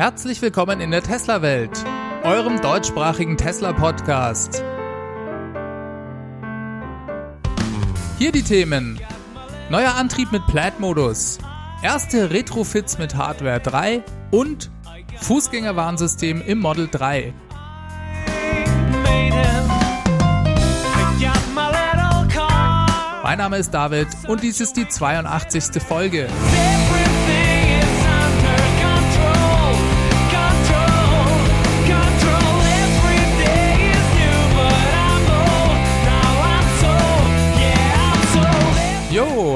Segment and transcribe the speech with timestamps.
[0.00, 1.84] Herzlich willkommen in der Tesla-Welt,
[2.22, 4.64] eurem deutschsprachigen Tesla-Podcast.
[8.16, 8.98] Hier die Themen.
[9.68, 11.36] Neuer Antrieb mit Plaid-Modus,
[11.82, 14.70] erste Retrofits mit Hardware 3 und
[15.16, 17.34] Fußgängerwarnsystem im Model 3.
[23.22, 25.82] Mein Name ist David und dies ist die 82.
[25.82, 26.26] Folge.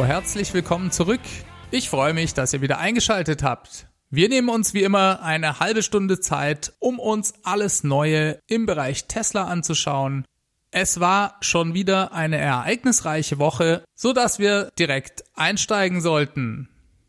[0.05, 1.23] Herzlich willkommen zurück.
[1.71, 3.87] Ich freue mich, dass ihr wieder eingeschaltet habt.
[4.11, 9.07] Wir nehmen uns wie immer eine halbe Stunde Zeit, um uns alles Neue im Bereich
[9.07, 10.27] Tesla anzuschauen.
[10.71, 16.69] Es war schon wieder eine ereignisreiche Woche, so dass wir direkt einsteigen sollten.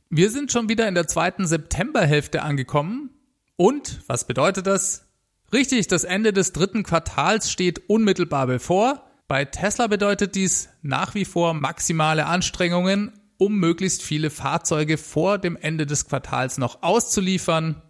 [0.09, 3.09] Wir sind schon wieder in der zweiten Septemberhälfte angekommen.
[3.58, 5.06] Und was bedeutet das?
[5.52, 9.06] Richtig, das Ende des dritten Quartals steht unmittelbar bevor.
[9.28, 15.58] Bei Tesla bedeutet dies nach wie vor maximale Anstrengungen, um möglichst viele Fahrzeuge vor dem
[15.58, 17.81] Ende des Quartals noch auszuliefern.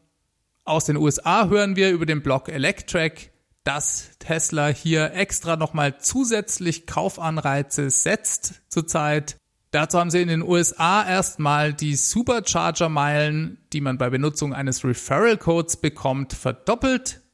[0.64, 3.32] Aus den USA hören wir über den Blog Electrek,
[3.66, 9.36] dass Tesla hier extra nochmal zusätzlich Kaufanreize setzt zurzeit.
[9.72, 15.78] Dazu haben sie in den USA erstmal die Supercharger-Meilen, die man bei Benutzung eines Referral-Codes
[15.78, 17.25] bekommt, verdoppelt.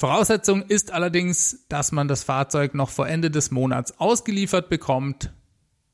[0.00, 5.30] Voraussetzung ist allerdings, dass man das Fahrzeug noch vor Ende des Monats ausgeliefert bekommt.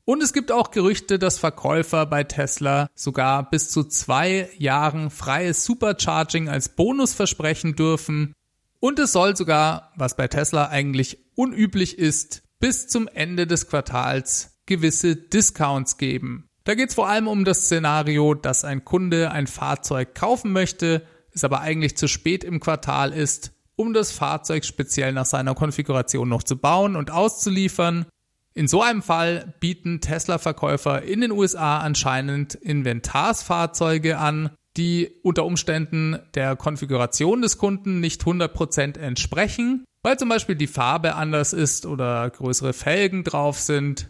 [0.05, 5.65] Und es gibt auch Gerüchte, dass Verkäufer bei Tesla sogar bis zu zwei Jahren freies
[5.65, 8.31] Supercharging als Bonus versprechen dürfen.
[8.79, 14.61] Und es soll sogar, was bei Tesla eigentlich unüblich ist, bis zum Ende des Quartals
[14.67, 16.47] gewisse Discounts geben.
[16.63, 21.05] Da geht es vor allem um das Szenario, dass ein Kunde ein Fahrzeug kaufen möchte,
[21.33, 26.27] es aber eigentlich zu spät im Quartal ist um das Fahrzeug speziell nach seiner Konfiguration
[26.27, 28.07] noch zu bauen und auszuliefern.
[28.53, 36.19] In so einem Fall bieten Tesla-Verkäufer in den USA anscheinend Inventarsfahrzeuge an, die unter Umständen
[36.33, 42.29] der Konfiguration des Kunden nicht 100% entsprechen, weil zum Beispiel die Farbe anders ist oder
[42.31, 44.09] größere Felgen drauf sind.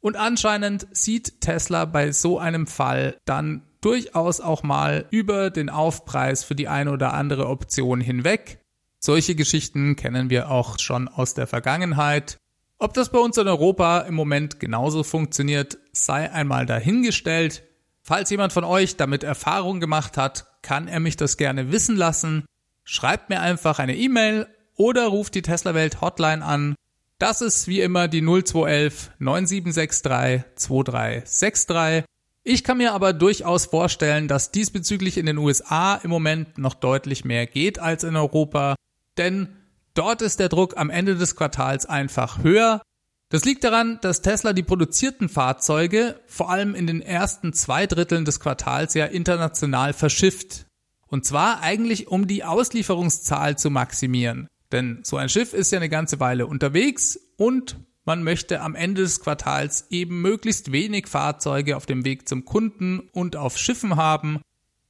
[0.00, 6.44] Und anscheinend sieht Tesla bei so einem Fall dann durchaus auch mal über den Aufpreis
[6.44, 8.61] für die eine oder andere Option hinweg
[9.04, 12.38] solche Geschichten kennen wir auch schon aus der Vergangenheit.
[12.78, 17.62] Ob das bei uns in Europa im Moment genauso funktioniert, sei einmal dahingestellt.
[18.02, 22.44] Falls jemand von euch damit Erfahrung gemacht hat, kann er mich das gerne wissen lassen.
[22.84, 26.74] Schreibt mir einfach eine E-Mail oder ruft die Tesla Welt Hotline an.
[27.18, 32.04] Das ist wie immer die 0211 9763 2363.
[32.42, 37.24] Ich kann mir aber durchaus vorstellen, dass diesbezüglich in den USA im Moment noch deutlich
[37.24, 38.74] mehr geht als in Europa
[39.18, 39.56] denn
[39.94, 42.82] dort ist der Druck am Ende des Quartals einfach höher.
[43.28, 48.24] Das liegt daran, dass Tesla die produzierten Fahrzeuge vor allem in den ersten zwei Dritteln
[48.24, 50.66] des Quartals ja international verschifft.
[51.06, 54.48] Und zwar eigentlich um die Auslieferungszahl zu maximieren.
[54.70, 59.02] Denn so ein Schiff ist ja eine ganze Weile unterwegs und man möchte am Ende
[59.02, 64.40] des Quartals eben möglichst wenig Fahrzeuge auf dem Weg zum Kunden und auf Schiffen haben,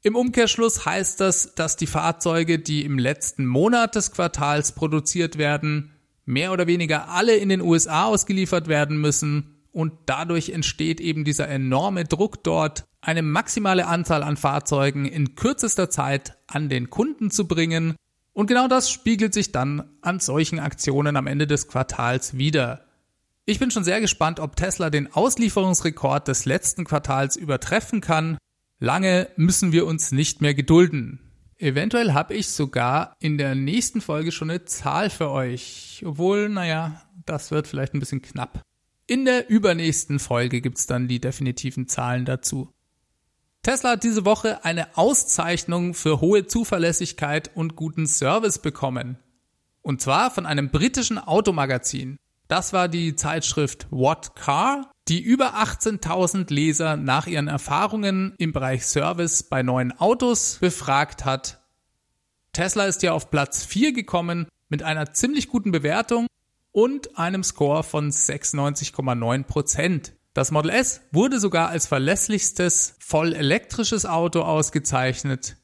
[0.03, 5.93] im Umkehrschluss heißt das, dass die Fahrzeuge, die im letzten Monat des Quartals produziert werden,
[6.25, 11.49] mehr oder weniger alle in den USA ausgeliefert werden müssen und dadurch entsteht eben dieser
[11.49, 17.47] enorme Druck dort, eine maximale Anzahl an Fahrzeugen in kürzester Zeit an den Kunden zu
[17.49, 17.95] bringen.
[18.33, 22.87] Und genau das spiegelt sich dann an solchen Aktionen am Ende des Quartals wieder.
[23.45, 28.39] Ich bin schon sehr gespannt, ob Tesla den Auslieferungsrekord des letzten Quartals übertreffen kann
[28.83, 31.21] Lange müssen wir uns nicht mehr gedulden.
[31.57, 36.03] Eventuell habe ich sogar in der nächsten Folge schon eine Zahl für euch.
[36.05, 38.61] Obwohl, naja, das wird vielleicht ein bisschen knapp.
[39.07, 42.73] In der übernächsten Folge gibt's dann die definitiven Zahlen dazu.
[43.63, 49.17] Tesla hat diese Woche eine Auszeichnung für hohe Zuverlässigkeit und guten Service bekommen.
[49.83, 52.17] Und zwar von einem britischen Automagazin.
[52.49, 58.87] Das war die Zeitschrift What Car die über 18.000 Leser nach ihren Erfahrungen im Bereich
[58.87, 61.61] Service bei neuen Autos befragt hat.
[62.53, 66.27] Tesla ist ja auf Platz 4 gekommen mit einer ziemlich guten Bewertung
[66.71, 74.41] und einem Score von 96,9% Das Model S wurde sogar als verlässlichstes voll elektrisches Auto
[74.41, 75.57] ausgezeichnet.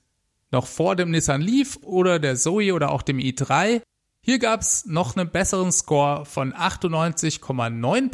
[0.50, 3.82] Noch vor dem Nissan Leaf oder der Zoe oder auch dem i3.
[4.20, 8.10] Hier gab es noch einen besseren Score von 98,9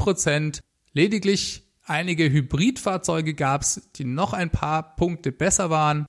[0.94, 6.06] Lediglich einige Hybridfahrzeuge gab es, die noch ein paar Punkte besser waren.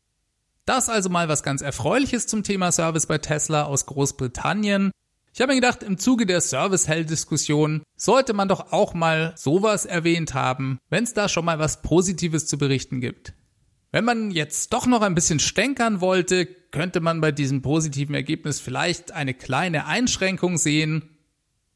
[0.66, 4.92] Das also mal was ganz Erfreuliches zum Thema Service bei Tesla aus Großbritannien.
[5.34, 10.36] Ich habe mir gedacht, im Zuge der Service-Hell-Diskussion sollte man doch auch mal sowas erwähnt
[10.36, 13.34] haben, wenn es da schon mal was Positives zu berichten gibt.
[13.92, 18.60] Wenn man jetzt doch noch ein bisschen stänkern wollte, könnte man bei diesem positiven Ergebnis
[18.60, 21.15] vielleicht eine kleine Einschränkung sehen,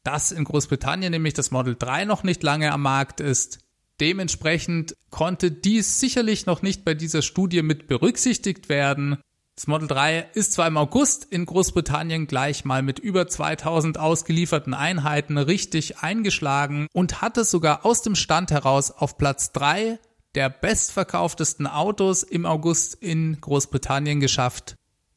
[0.02, 3.58] dass in Großbritannien nämlich das Model 3 noch nicht lange am Markt ist.
[4.00, 9.18] Dementsprechend konnte dies sicherlich noch nicht bei dieser Studie mit berücksichtigt werden.
[9.56, 14.72] Das Model 3 ist zwar im August in Großbritannien gleich mal mit über 2000 ausgelieferten
[14.72, 19.98] Einheiten richtig eingeschlagen und hat es sogar aus dem Stand heraus auf Platz 3
[20.34, 24.76] der bestverkauftesten Autos im August in Großbritannien geschafft.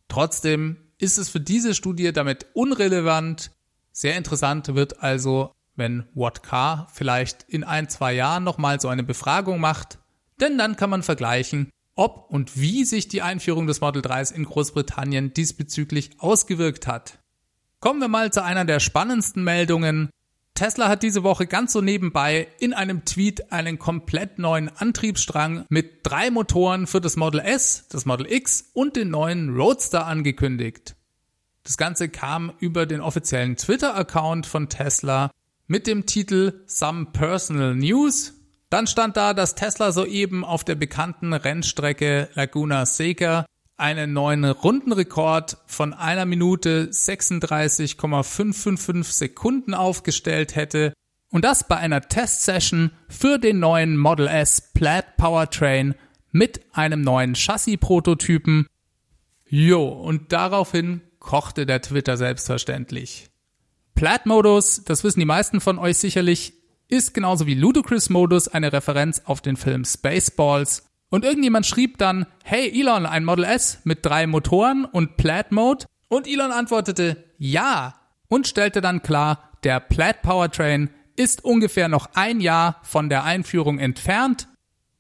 [0.10, 3.52] Trotzdem ist es für diese Studie damit unrelevant.
[3.96, 9.04] Sehr interessant wird also, wenn What Car vielleicht in ein, zwei Jahren nochmal so eine
[9.04, 10.00] Befragung macht,
[10.42, 14.46] denn dann kann man vergleichen, ob und wie sich die Einführung des Model 3s in
[14.46, 17.20] Großbritannien diesbezüglich ausgewirkt hat.
[17.80, 20.10] Kommen wir mal zu einer der spannendsten Meldungen.
[20.56, 26.00] Tesla hat diese Woche ganz so nebenbei in einem Tweet einen komplett neuen Antriebsstrang mit
[26.02, 30.96] drei Motoren für das Model S, das Model X und den neuen Roadster angekündigt.
[31.64, 35.32] Das Ganze kam über den offiziellen Twitter-Account von Tesla
[35.68, 38.34] mit dem Titel Some Personal News
[38.74, 43.46] dann stand da, dass Tesla soeben auf der bekannten Rennstrecke Laguna Seca
[43.78, 50.92] einen neuen Rundenrekord von einer Minute 36,555 Sekunden aufgestellt hätte
[51.30, 55.94] und das bei einer Testsession für den neuen Model S Plaid Powertrain
[56.32, 58.66] mit einem neuen Chassis-Prototypen.
[59.46, 63.30] Jo, und daraufhin kochte der Twitter selbstverständlich.
[63.96, 66.54] Plaid-Modus, das wissen die meisten von euch sicherlich,
[66.90, 70.86] ist genauso wie Ludicrous Modus eine Referenz auf den Film Spaceballs.
[71.10, 75.86] Und irgendjemand schrieb dann, hey Elon, ein Model S mit drei Motoren und Plaid Mode?
[76.08, 77.96] Und Elon antwortete, ja.
[78.28, 83.80] Und stellte dann klar, der Plaid Powertrain ist ungefähr noch ein Jahr von der Einführung
[83.80, 84.48] entfernt.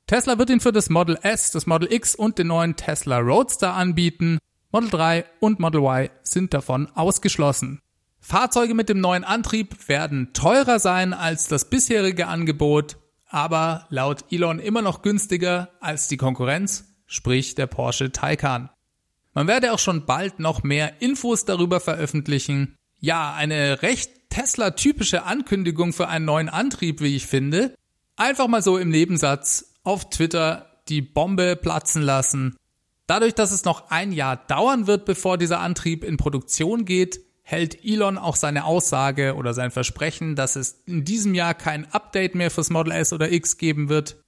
[0.07, 3.73] Tesla wird ihn für das Model S, das Model X und den neuen Tesla Roadster
[3.73, 4.37] anbieten.
[4.73, 7.79] Model 3 und Model Y sind davon ausgeschlossen.
[8.19, 12.97] Fahrzeuge mit dem neuen Antrieb werden teurer sein als das bisherige Angebot,
[13.27, 18.71] aber laut Elon immer noch günstiger als die Konkurrenz, sprich der Porsche Taycan.
[19.35, 22.75] Man werde auch schon bald noch mehr Infos darüber veröffentlichen.
[22.99, 27.75] Ja, eine recht Tesla-typische Ankündigung für einen neuen Antrieb, wie ich finde.
[28.15, 32.55] Einfach mal so im Nebensatz auf Twitter die Bombe platzen lassen.
[33.13, 37.85] Dadurch, dass es noch ein Jahr dauern wird, bevor dieser Antrieb in Produktion geht, hält
[37.85, 42.49] Elon auch seine Aussage oder sein Versprechen, dass es in diesem Jahr kein Update mehr
[42.49, 44.23] fürs Model S oder X geben wird.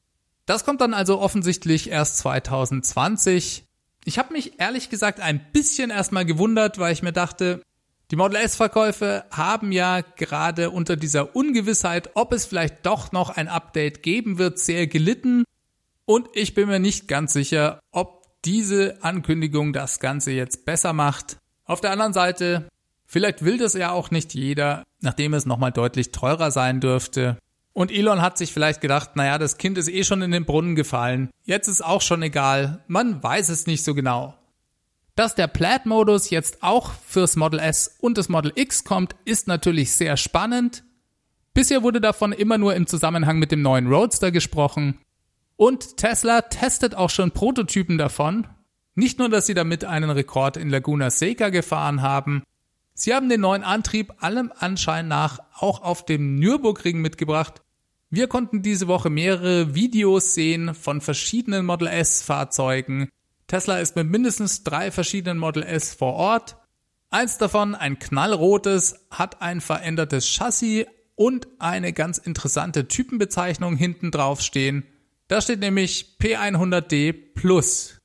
[0.45, 3.65] Das kommt dann also offensichtlich erst 2020.
[4.03, 7.63] Ich habe mich ehrlich gesagt ein bisschen erstmal gewundert, weil ich mir dachte,
[8.11, 13.47] die Model S-Verkäufe haben ja gerade unter dieser Ungewissheit, ob es vielleicht doch noch ein
[13.47, 15.43] Update geben wird, sehr gelitten.
[16.05, 21.37] Und ich bin mir nicht ganz sicher, ob diese Ankündigung das Ganze jetzt besser macht.
[21.65, 22.67] Auf der anderen Seite,
[23.05, 27.37] Vielleicht will das ja auch nicht jeder, nachdem es nochmal deutlich teurer sein dürfte.
[27.73, 30.75] Und Elon hat sich vielleicht gedacht, naja, das Kind ist eh schon in den Brunnen
[30.75, 31.29] gefallen.
[31.43, 32.83] Jetzt ist auch schon egal.
[32.87, 34.33] Man weiß es nicht so genau.
[35.15, 39.93] Dass der Plaid-Modus jetzt auch fürs Model S und das Model X kommt, ist natürlich
[39.93, 40.83] sehr spannend.
[41.53, 44.99] Bisher wurde davon immer nur im Zusammenhang mit dem neuen Roadster gesprochen.
[45.57, 48.47] Und Tesla testet auch schon Prototypen davon.
[48.95, 52.43] Nicht nur, dass sie damit einen Rekord in Laguna Seca gefahren haben,
[52.97, 57.61] Sie haben den neuen Antrieb allem Anschein nach auch auf dem Nürburgring mitgebracht.
[58.09, 63.09] Wir konnten diese Woche mehrere Videos sehen von verschiedenen Model S Fahrzeugen.
[63.47, 66.55] Tesla ist mit mindestens drei verschiedenen Model S vor Ort.
[67.09, 70.85] Eins davon, ein knallrotes, hat ein verändertes Chassis
[71.15, 74.85] und eine ganz interessante Typenbezeichnung hinten drauf stehen.
[75.27, 77.99] Da steht nämlich P100D Plus.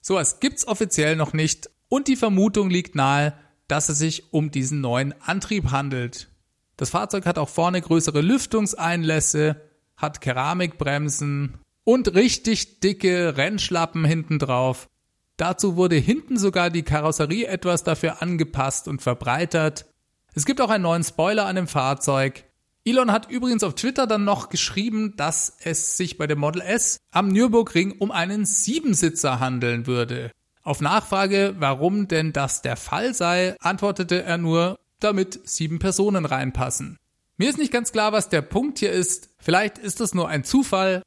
[0.00, 3.32] Sowas gibt's offiziell noch nicht und die Vermutung liegt nahe,
[3.68, 6.28] dass es sich um diesen neuen Antrieb handelt.
[6.76, 9.60] Das Fahrzeug hat auch vorne größere Lüftungseinlässe,
[9.96, 14.88] hat Keramikbremsen und richtig dicke Rennschlappen hinten drauf.
[15.36, 19.86] Dazu wurde hinten sogar die Karosserie etwas dafür angepasst und verbreitert.
[20.34, 22.44] Es gibt auch einen neuen Spoiler an dem Fahrzeug.
[22.86, 26.98] Elon hat übrigens auf Twitter dann noch geschrieben, dass es sich bei dem Model S
[27.10, 30.30] am Nürburgring um einen Siebensitzer handeln würde.
[30.62, 36.96] Auf Nachfrage, warum denn das der Fall sei, antwortete er nur, damit sieben Personen reinpassen.
[37.36, 39.30] Mir ist nicht ganz klar, was der Punkt hier ist.
[39.38, 41.02] Vielleicht ist es nur ein Zufall.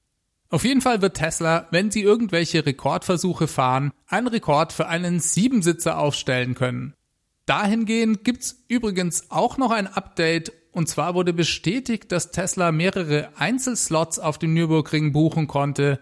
[0.50, 5.98] Auf jeden Fall wird Tesla, wenn sie irgendwelche Rekordversuche fahren, einen Rekord für einen Siebensitzer
[5.98, 6.93] aufstellen können.
[7.45, 14.17] Dahingehend gibt's übrigens auch noch ein Update und zwar wurde bestätigt, dass Tesla mehrere Einzelslots
[14.17, 16.00] auf dem Nürburgring buchen konnte.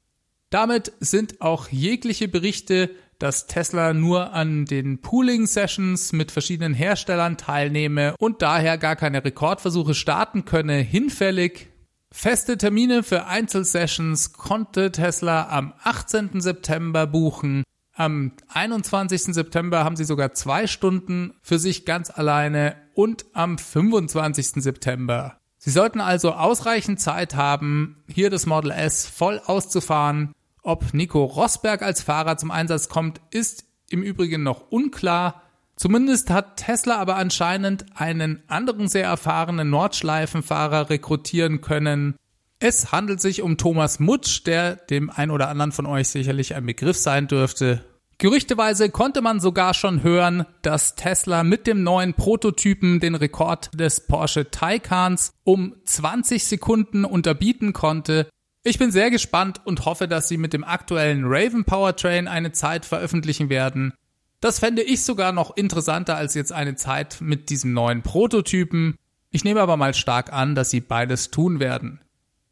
[0.51, 8.13] Damit sind auch jegliche Berichte, dass Tesla nur an den Pooling-Sessions mit verschiedenen Herstellern teilnehme
[8.19, 11.69] und daher gar keine Rekordversuche starten könne, hinfällig.
[12.11, 16.39] Feste Termine für Einzelsessions konnte Tesla am 18.
[16.39, 17.63] September buchen.
[17.99, 19.33] Am 21.
[19.33, 24.61] September haben sie sogar zwei Stunden für sich ganz alleine und am 25.
[24.61, 25.39] September.
[25.57, 30.31] Sie sollten also ausreichend Zeit haben, hier das Model S voll auszufahren.
[30.61, 35.41] Ob Nico Rosberg als Fahrer zum Einsatz kommt, ist im Übrigen noch unklar.
[35.75, 42.15] Zumindest hat Tesla aber anscheinend einen anderen sehr erfahrenen Nordschleifenfahrer rekrutieren können.
[42.59, 46.65] Es handelt sich um Thomas Mutsch, der dem ein oder anderen von euch sicherlich ein
[46.65, 47.83] Begriff sein dürfte.
[48.17, 54.07] Gerüchteweise konnte man sogar schon hören, dass Tesla mit dem neuen Prototypen den Rekord des
[54.07, 58.27] Porsche Taycans um 20 Sekunden unterbieten konnte.
[58.63, 62.85] Ich bin sehr gespannt und hoffe, dass sie mit dem aktuellen Raven Powertrain eine Zeit
[62.85, 63.93] veröffentlichen werden.
[64.41, 68.95] Das fände ich sogar noch interessanter als jetzt eine Zeit mit diesem neuen Prototypen.
[69.29, 72.01] Ich nehme aber mal stark an, dass sie beides tun werden.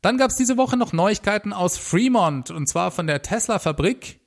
[0.05, 4.19] Dann gab es diese Woche noch Neuigkeiten aus Fremont und zwar von der Tesla-Fabrik.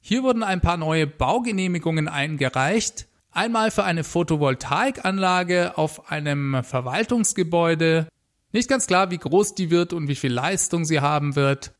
[0.00, 3.06] Hier wurden ein paar neue Baugenehmigungen eingereicht.
[3.32, 8.08] Einmal für eine Photovoltaikanlage auf einem Verwaltungsgebäude.
[8.52, 11.74] Nicht ganz klar, wie groß die wird und wie viel Leistung sie haben wird.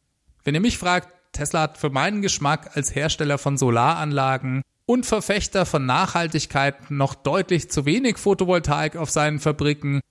[0.44, 5.64] Wenn ihr mich fragt, Tesla hat für meinen Geschmack als Hersteller von Solaranlagen und Verfechter
[5.64, 10.02] von Nachhaltigkeit noch deutlich zu wenig Photovoltaik auf seinen Fabriken.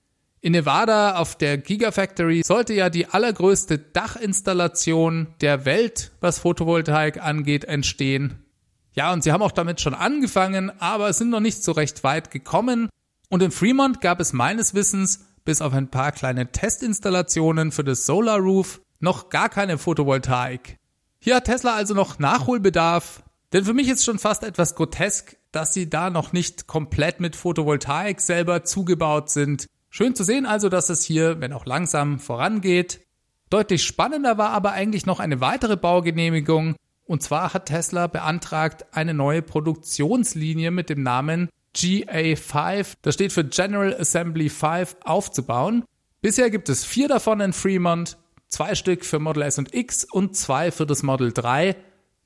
[0.46, 7.64] In Nevada auf der Gigafactory sollte ja die allergrößte Dachinstallation der Welt, was Photovoltaik angeht,
[7.64, 8.44] entstehen.
[8.92, 12.30] Ja, und sie haben auch damit schon angefangen, aber sind noch nicht so recht weit
[12.30, 12.88] gekommen.
[13.28, 18.06] Und in Fremont gab es meines Wissens, bis auf ein paar kleine Testinstallationen für das
[18.06, 20.78] Solar Roof, noch gar keine Photovoltaik.
[21.18, 25.74] Hier hat Tesla also noch Nachholbedarf, denn für mich ist schon fast etwas grotesk, dass
[25.74, 29.66] sie da noch nicht komplett mit Photovoltaik selber zugebaut sind.
[29.96, 33.00] Schön zu sehen also, dass es hier, wenn auch langsam, vorangeht.
[33.48, 36.76] Deutlich spannender war aber eigentlich noch eine weitere Baugenehmigung.
[37.06, 43.44] Und zwar hat Tesla beantragt, eine neue Produktionslinie mit dem Namen GA5, das steht für
[43.44, 45.82] General Assembly 5, aufzubauen.
[46.20, 50.36] Bisher gibt es vier davon in Fremont, zwei Stück für Model S und X und
[50.36, 51.74] zwei für das Model 3.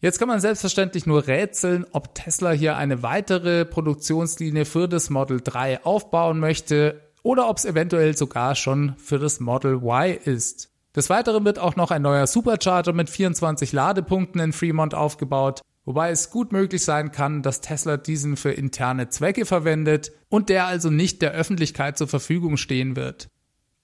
[0.00, 5.40] Jetzt kann man selbstverständlich nur rätseln, ob Tesla hier eine weitere Produktionslinie für das Model
[5.40, 10.70] 3 aufbauen möchte oder ob es eventuell sogar schon für das Model Y ist.
[10.96, 16.10] Des Weiteren wird auch noch ein neuer Supercharger mit 24 Ladepunkten in Fremont aufgebaut, wobei
[16.10, 20.90] es gut möglich sein kann, dass Tesla diesen für interne Zwecke verwendet und der also
[20.90, 23.28] nicht der Öffentlichkeit zur Verfügung stehen wird.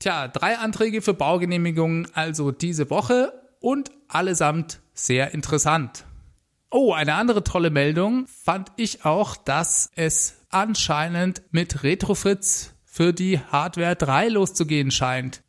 [0.00, 6.04] Tja, drei Anträge für Baugenehmigungen also diese Woche und allesamt sehr interessant.
[6.70, 13.38] Oh, eine andere tolle Meldung fand ich auch, dass es anscheinend mit Retrofits für die
[13.38, 15.42] Hardware 3 loszugehen scheint.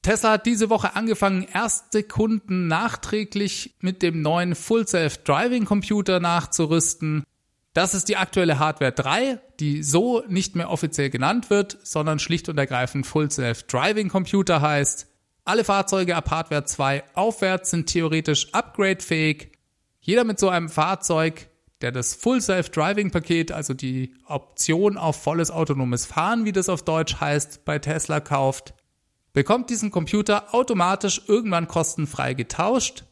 [0.00, 6.20] Tesla hat diese Woche angefangen, erste Kunden nachträglich mit dem neuen Full Self Driving Computer
[6.20, 7.22] nachzurüsten.
[7.74, 12.48] Das ist die aktuelle Hardware 3, die so nicht mehr offiziell genannt wird, sondern schlicht
[12.48, 15.06] und ergreifend Full Self Driving Computer heißt.
[15.44, 19.52] Alle Fahrzeuge ab Hardware 2 aufwärts sind theoretisch upgradefähig.
[20.00, 21.50] Jeder mit so einem Fahrzeug
[21.82, 26.82] der das Full Self-Driving Paket, also die Option auf volles autonomes Fahren, wie das auf
[26.82, 28.74] Deutsch heißt, bei Tesla kauft,
[29.32, 33.04] bekommt diesen Computer automatisch irgendwann kostenfrei getauscht.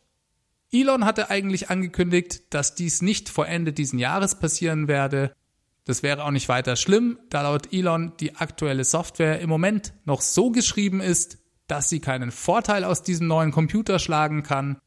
[0.73, 5.35] Elon hatte eigentlich angekündigt, dass dies nicht vor Ende diesen Jahres passieren werde.
[5.85, 10.23] Das wäre auch nicht weiter schlimm, da laut Elon die aktuelle Software im Moment noch
[10.23, 14.78] so geschrieben ist, dass sie keinen Vorteil aus diesem neuen Computer schlagen kann.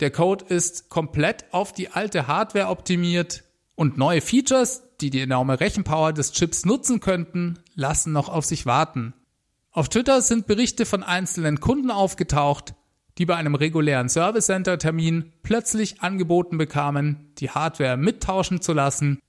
[0.00, 3.44] Der Code ist komplett auf die alte Hardware optimiert
[3.74, 8.66] und neue Features, die die enorme Rechenpower des Chips nutzen könnten, lassen noch auf sich
[8.66, 9.14] warten.
[9.70, 12.74] Auf Twitter sind Berichte von einzelnen Kunden aufgetaucht,
[13.18, 19.20] die bei einem regulären Service Center Termin plötzlich angeboten bekamen, die Hardware mittauschen zu lassen.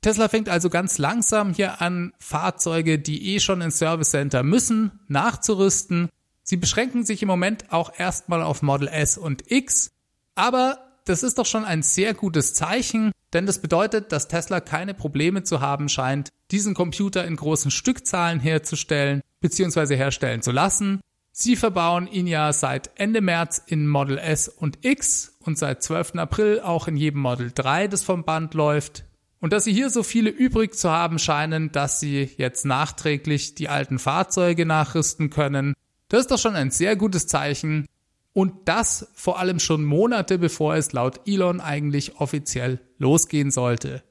[0.00, 5.00] Tesla fängt also ganz langsam hier an, Fahrzeuge, die eh schon ins Service Center müssen,
[5.06, 6.08] nachzurüsten.
[6.42, 9.91] Sie beschränken sich im Moment auch erstmal auf Model S und X
[10.34, 14.94] aber das ist doch schon ein sehr gutes Zeichen, denn das bedeutet, dass Tesla keine
[14.94, 19.96] Probleme zu haben scheint, diesen Computer in großen Stückzahlen herzustellen bzw.
[19.96, 21.00] herstellen zu lassen.
[21.32, 26.16] Sie verbauen ihn ja seit Ende März in Model S und X und seit 12.
[26.16, 29.04] April auch in jedem Model 3, das vom Band läuft.
[29.40, 33.68] Und dass sie hier so viele übrig zu haben scheinen, dass sie jetzt nachträglich die
[33.68, 35.74] alten Fahrzeuge nachrüsten können,
[36.12, 37.86] das ist doch schon ein sehr gutes Zeichen.
[38.32, 44.02] Und das vor allem schon Monate bevor es laut Elon eigentlich offiziell losgehen sollte.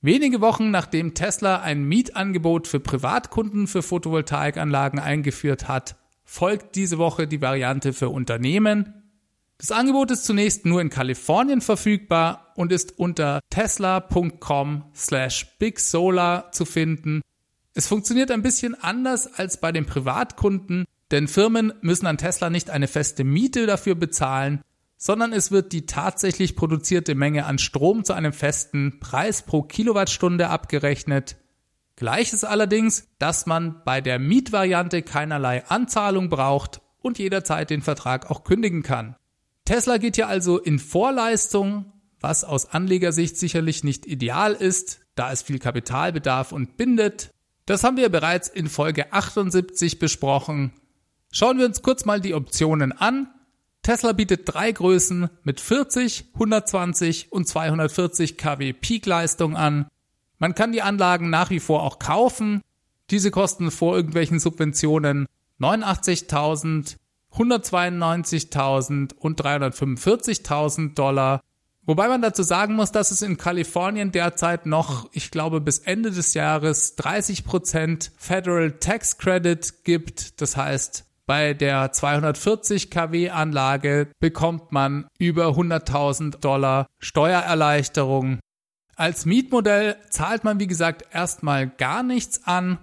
[0.00, 7.26] Wenige Wochen nachdem Tesla ein Mietangebot für Privatkunden für Photovoltaikanlagen eingeführt hat, folgt diese Woche
[7.26, 8.94] die Variante für Unternehmen.
[9.56, 16.64] Das Angebot ist zunächst nur in Kalifornien verfügbar und ist unter tesla.com slash bigsolar zu
[16.64, 17.22] finden.
[17.74, 22.70] Es funktioniert ein bisschen anders als bei den Privatkunden, denn Firmen müssen an Tesla nicht
[22.70, 24.62] eine feste Miete dafür bezahlen,
[24.96, 30.48] sondern es wird die tatsächlich produzierte Menge an Strom zu einem festen Preis pro Kilowattstunde
[30.48, 31.36] abgerechnet.
[31.96, 38.30] Gleich ist allerdings, dass man bei der Mietvariante keinerlei Anzahlung braucht und jederzeit den Vertrag
[38.30, 39.16] auch kündigen kann.
[39.64, 45.42] Tesla geht hier also in Vorleistung, was aus Anlegersicht sicherlich nicht ideal ist, da es
[45.42, 47.30] viel Kapital bedarf und bindet.
[47.66, 50.72] Das haben wir bereits in Folge 78 besprochen.
[51.30, 53.28] Schauen wir uns kurz mal die Optionen an.
[53.82, 59.86] Tesla bietet drei Größen mit 40, 120 und 240 kW Peakleistung an.
[60.38, 62.62] Man kann die Anlagen nach wie vor auch kaufen.
[63.10, 65.26] Diese kosten vor irgendwelchen Subventionen
[65.60, 66.96] 89.000,
[67.34, 71.40] 192.000 und 345.000 Dollar.
[71.84, 76.10] Wobei man dazu sagen muss, dass es in Kalifornien derzeit noch, ich glaube, bis Ende
[76.10, 80.42] des Jahres 30% Federal Tax Credit gibt.
[80.42, 88.38] Das heißt, bei der 240 kW Anlage bekommt man über 100.000 Dollar Steuererleichterung.
[88.96, 92.78] Als Mietmodell zahlt man, wie gesagt, erstmal gar nichts an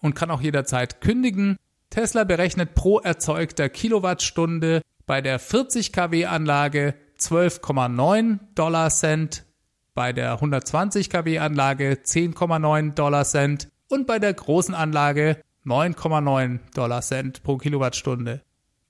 [0.00, 1.58] und kann auch jederzeit kündigen.
[1.90, 9.44] Tesla berechnet pro erzeugter Kilowattstunde bei der 40 kW Anlage 12,9 Dollar Cent,
[9.92, 17.02] bei der 120 kW Anlage 10,9 Dollar Cent und bei der großen Anlage 9,9 Dollar
[17.02, 18.42] Cent pro Kilowattstunde.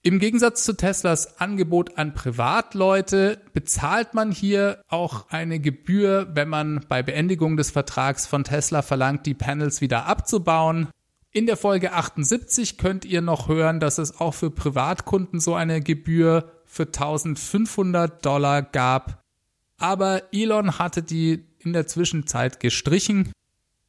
[0.02, 6.87] Im Gegensatz zu Teslas Angebot an Privatleute bezahlt man hier auch eine Gebühr, wenn man
[6.88, 10.88] bei Beendigung des Vertrags von Tesla verlangt, die Panels wieder abzubauen.
[11.33, 15.83] In der Folge 78 könnt ihr noch hören, dass es auch für Privatkunden so eine
[15.83, 19.22] Gebühr für 1500 Dollar gab.
[19.76, 23.33] Aber Elon hatte die in der Zwischenzeit gestrichen.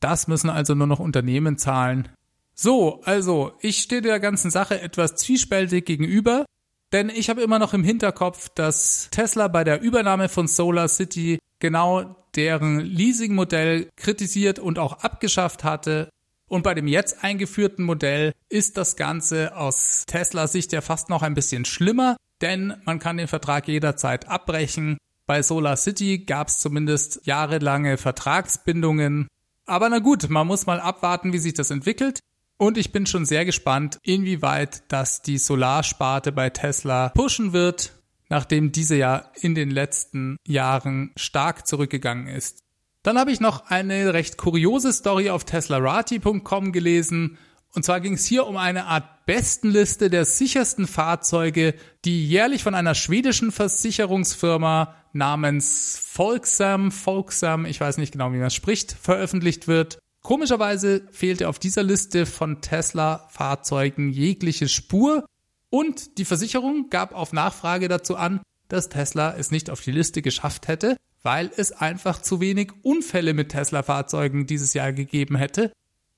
[0.02, 2.10] Das müssen also nur noch Unternehmen zahlen.
[2.54, 6.46] So, also, ich stehe der ganzen Sache etwas zwiespältig gegenüber,
[6.92, 11.40] denn ich habe immer noch im Hinterkopf, dass Tesla bei der Übernahme von Solar City
[11.60, 16.10] genau deren Leasing-Modell kritisiert und auch abgeschafft hatte.
[16.48, 21.22] Und bei dem jetzt eingeführten Modell ist das Ganze aus Teslas Sicht ja fast noch
[21.22, 24.98] ein bisschen schlimmer, denn man kann den Vertrag jederzeit abbrechen.
[25.28, 29.28] Bei Solar City gab es zumindest jahrelange Vertragsbindungen.
[29.66, 32.20] Aber na gut, man muss mal abwarten, wie sich das entwickelt.
[32.62, 37.93] Und ich bin schon sehr gespannt, inwieweit das die Solarsparte bei Tesla pushen wird,
[38.30, 42.62] nachdem diese ja in den letzten Jahren stark zurückgegangen ist.
[43.02, 47.39] Dann habe ich noch eine recht kuriose Story auf teslarati.com gelesen.
[47.74, 51.74] Und zwar ging es hier um eine Art Bestenliste der sichersten Fahrzeuge,
[52.06, 58.52] die jährlich von einer schwedischen Versicherungsfirma namens Folksam, Folksam, ich weiß nicht genau, wie man
[58.52, 59.97] spricht, veröffentlicht wird.
[60.22, 65.26] Komischerweise fehlte auf dieser Liste von Tesla-Fahrzeugen jegliche Spur
[65.70, 70.22] und die Versicherung gab auf Nachfrage dazu an, dass Tesla es nicht auf die Liste
[70.22, 75.72] geschafft hätte, weil es einfach zu wenig Unfälle mit Tesla-Fahrzeugen dieses Jahr gegeben hätte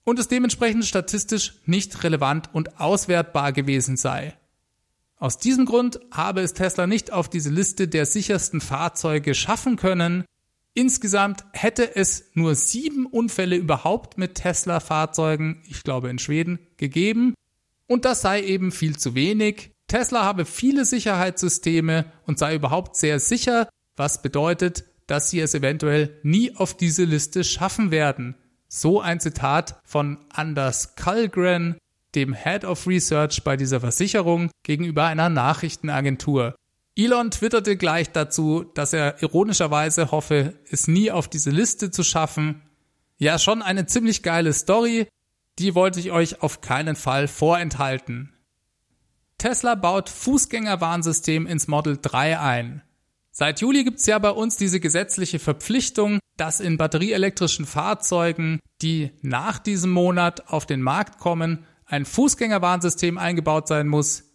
[0.03, 4.37] und es dementsprechend statistisch nicht relevant und auswertbar gewesen sei.
[5.17, 10.25] Aus diesem Grund habe es Tesla nicht auf diese Liste der sichersten Fahrzeuge schaffen können,
[10.75, 17.35] Insgesamt hätte es nur sieben Unfälle überhaupt mit Tesla-Fahrzeugen, ich glaube in Schweden, gegeben.
[17.87, 19.71] Und das sei eben viel zu wenig.
[19.87, 26.17] Tesla habe viele Sicherheitssysteme und sei überhaupt sehr sicher, was bedeutet, dass sie es eventuell
[26.23, 28.35] nie auf diese Liste schaffen werden.
[28.67, 31.77] So ein Zitat von Anders Kalgren,
[32.15, 36.55] dem Head of Research bei dieser Versicherung, gegenüber einer Nachrichtenagentur.
[36.95, 42.61] Elon twitterte gleich dazu, dass er ironischerweise hoffe, es nie auf diese Liste zu schaffen.
[43.17, 45.07] Ja, schon eine ziemlich geile Story,
[45.59, 48.33] die wollte ich euch auf keinen Fall vorenthalten.
[49.37, 52.83] Tesla baut Fußgängerwarnsystem ins Model 3 ein.
[53.31, 59.57] Seit Juli gibt's ja bei uns diese gesetzliche Verpflichtung, dass in batterieelektrischen Fahrzeugen, die nach
[59.57, 64.32] diesem Monat auf den Markt kommen, ein Fußgängerwarnsystem eingebaut sein muss.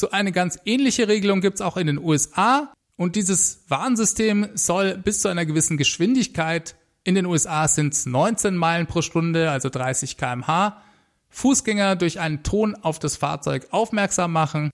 [0.00, 5.20] So eine ganz ähnliche Regelung gibt's auch in den USA und dieses Warnsystem soll bis
[5.20, 10.16] zu einer gewissen Geschwindigkeit, in den USA sind es 19 Meilen pro Stunde, also 30
[10.16, 10.80] kmh,
[11.28, 14.70] Fußgänger durch einen Ton auf das Fahrzeug aufmerksam machen.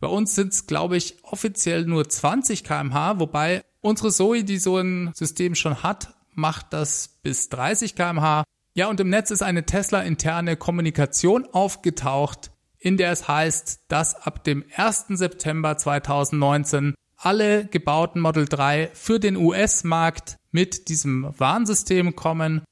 [0.00, 4.78] Bei uns sind es, glaube ich, offiziell nur 20 kmh, wobei unsere Zoe, die so
[4.78, 8.44] ein System schon hat, macht das bis 30 kmh.
[8.72, 12.51] Ja, und im Netz ist eine Tesla-interne Kommunikation aufgetaucht,
[12.82, 15.06] in der es heißt, dass ab dem 1.
[15.10, 22.62] September 2019 alle gebauten Model 3 für den US-Markt mit diesem Warnsystem kommen.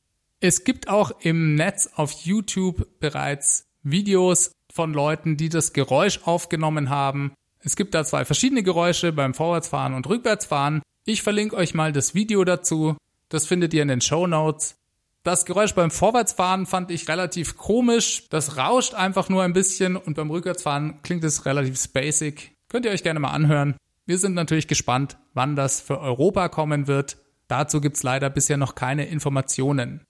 [0.41, 6.91] Es gibt auch im Netz auf YouTube bereits Videos von Leuten, die das Geräusch aufgenommen
[6.91, 7.33] haben.
[7.61, 10.83] Es gibt da zwei verschiedene Geräusche beim Vorwärtsfahren und Rückwärtsfahren.
[11.05, 12.97] Ich verlinke euch mal das Video dazu.
[13.29, 14.75] Das findet ihr in den Show Notes.
[15.23, 18.29] Das Geräusch beim Vorwärtsfahren fand ich relativ komisch.
[18.31, 22.57] Das rauscht einfach nur ein bisschen und beim Rückwärtsfahren klingt es relativ basic.
[22.69, 23.77] Könnt ihr euch gerne mal anhören.
[24.07, 27.19] Wir sind natürlich gespannt, wann das für Europa kommen wird.
[27.49, 30.05] Dazu gibt's leider bisher noch keine Informationen.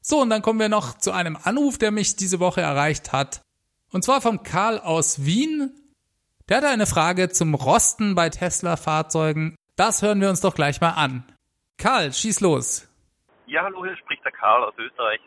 [0.00, 3.42] So, und dann kommen wir noch zu einem Anruf, der mich diese Woche erreicht hat.
[3.90, 5.72] Und zwar vom Karl aus Wien.
[6.48, 9.56] Der hatte eine Frage zum Rosten bei Tesla-Fahrzeugen.
[9.76, 11.24] Das hören wir uns doch gleich mal an.
[11.76, 12.86] Karl, schieß los.
[13.50, 15.20] Ja, hallo, hier spricht der Karl aus Österreich.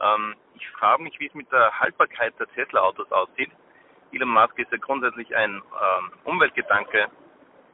[0.00, 3.50] Ähm, ich frage mich, wie es mit der Haltbarkeit der Tesla-Autos aussieht.
[4.12, 7.08] Elon Musk ist ja grundsätzlich ein ähm, Umweltgedanke,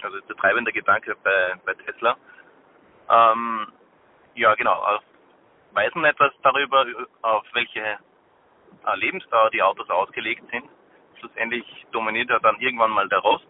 [0.03, 2.17] also der treibende Gedanke bei, bei Tesla.
[3.09, 3.69] Ähm,
[4.35, 4.85] ja, genau.
[5.71, 6.85] Weiß man etwas darüber,
[7.23, 10.69] auf welche äh, Lebensdauer die Autos ausgelegt sind?
[11.21, 13.47] Schlussendlich dominiert ja dann irgendwann mal der Rost.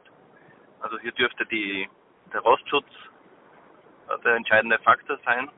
[0.80, 1.88] Also hier dürfte die,
[2.30, 2.90] der Rostschutz
[4.22, 5.50] der entscheidende Faktor sein.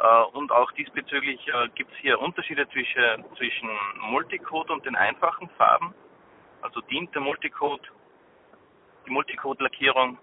[0.00, 3.68] Äh, und auch diesbezüglich äh, gibt es hier Unterschiede zwischen, zwischen
[4.10, 5.94] Multicode und den einfachen Farben.
[6.62, 7.82] Also dient der Multicode,
[9.06, 10.18] die Multicode-Lackierung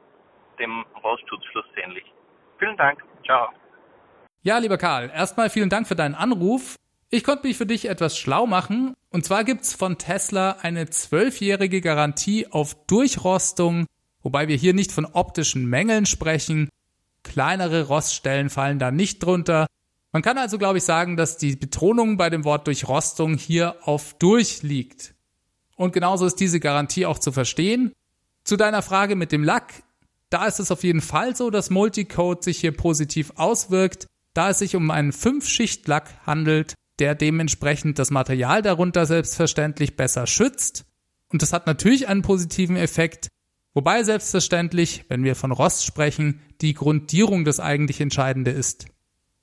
[0.60, 2.06] dem Rostschutz schlussendlich.
[2.58, 3.04] Vielen Dank.
[3.24, 3.50] Ciao.
[4.42, 6.76] Ja, lieber Karl, erstmal vielen Dank für deinen Anruf.
[7.10, 8.94] Ich konnte mich für dich etwas schlau machen.
[9.12, 13.86] Und zwar gibt's von Tesla eine zwölfjährige Garantie auf Durchrostung,
[14.24, 16.70] wobei wir hier nicht von optischen Mängeln sprechen.
[17.28, 19.68] Kleinere Roststellen fallen da nicht drunter.
[20.12, 24.16] Man kann also, glaube ich, sagen, dass die Betonung bei dem Wort Durchrostung hier auf
[24.18, 25.14] durch liegt.
[25.76, 27.92] Und genauso ist diese Garantie auch zu verstehen.
[28.44, 29.84] Zu deiner Frage mit dem Lack.
[30.30, 34.60] Da ist es auf jeden Fall so, dass Multicode sich hier positiv auswirkt da es
[34.60, 40.86] sich um einen Fünf-Schicht-Lack handelt, der dementsprechend das Material darunter selbstverständlich besser schützt.
[41.30, 43.30] Und das hat natürlich einen positiven Effekt,
[43.78, 48.88] wobei selbstverständlich, wenn wir von Rost sprechen, die Grundierung das eigentlich Entscheidende ist.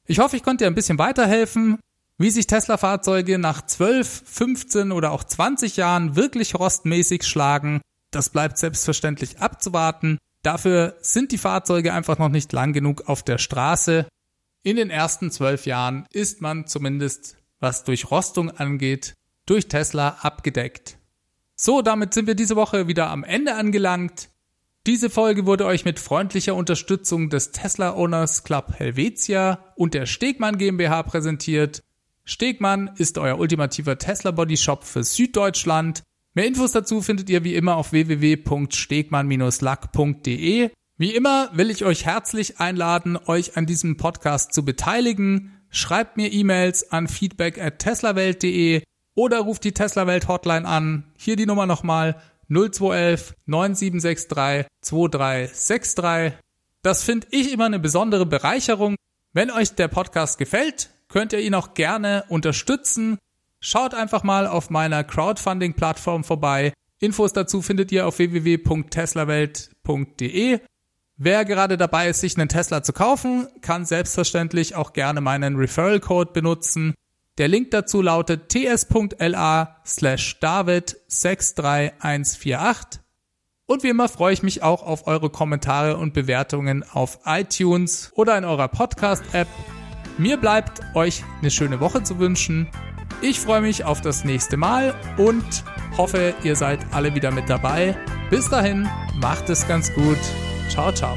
[0.07, 1.79] Ich hoffe, ich konnte dir ein bisschen weiterhelfen,
[2.19, 7.81] wie sich Tesla-Fahrzeuge nach 12, 15 oder auch 20 Jahren wirklich rostmäßig schlagen.
[8.11, 10.19] Das bleibt selbstverständlich abzuwarten.
[10.43, 14.07] Dafür sind die Fahrzeuge einfach noch nicht lang genug auf der Straße
[14.67, 19.13] in den ersten zwölf Jahren ist man zumindest, was Durchrostung angeht,
[19.45, 20.97] durch Tesla abgedeckt.
[21.57, 24.31] So, damit sind wir diese Woche wieder am Ende angelangt.
[24.87, 30.59] Diese Folge wurde euch mit freundlicher Unterstützung des Tesla Owners Club Helvetia und der Stegmann
[30.59, 31.83] GmbH präsentiert.
[32.25, 36.03] Stegmann ist euer ultimativer Tesla Body Shop für Süddeutschland.
[36.35, 42.61] Mehr Infos dazu findet ihr wie immer auf www.stegmann-lack.de wie immer will ich euch herzlich
[42.61, 45.61] einladen, euch an diesem Podcast zu beteiligen.
[45.69, 48.83] Schreibt mir E-Mails an feedback at teslawelt.de
[49.15, 51.13] oder ruft die Teslawelt Hotline an.
[51.17, 52.17] Hier die Nummer nochmal
[52.49, 56.39] 0211 9763 2363.
[56.83, 58.97] Das finde ich immer eine besondere Bereicherung.
[59.33, 63.19] Wenn euch der Podcast gefällt, könnt ihr ihn auch gerne unterstützen.
[63.61, 66.73] Schaut einfach mal auf meiner Crowdfunding-Plattform vorbei.
[67.01, 70.61] Infos dazu findet ihr auf www.teslawelt.de.
[71.17, 76.01] Wer gerade dabei ist, sich einen Tesla zu kaufen, kann selbstverständlich auch gerne meinen Referral
[76.01, 76.95] Code benutzen.
[77.39, 83.01] Der Link dazu lautet ts.la slash david 63148.
[83.67, 88.37] Und wie immer freue ich mich auch auf eure Kommentare und Bewertungen auf iTunes oder
[88.37, 89.49] in eurer Podcast-App.
[90.19, 92.69] Mir bleibt euch eine schöne Woche zu wünschen.
[93.21, 95.65] Ich freue mich auf das nächste Mal und
[95.97, 97.97] hoffe, ihr seid alle wieder mit dabei.
[98.31, 100.19] Bis dahin, macht es ganz gut.
[100.69, 101.17] Ciao, ciao.